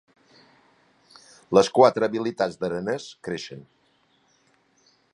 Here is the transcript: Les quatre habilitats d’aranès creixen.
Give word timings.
Les 1.59 1.69
quatre 1.79 2.09
habilitats 2.09 2.59
d’aranès 2.65 3.09
creixen. 3.29 3.65